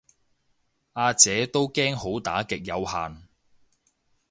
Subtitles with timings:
[0.95, 3.27] 呀姐都驚好打極有限